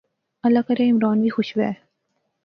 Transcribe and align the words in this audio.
اللہ 0.45 0.63
کرے 0.67 0.83
عمران 0.91 1.17
وی 1.21 1.29
خوش 1.35 1.49
وہے 1.57 1.71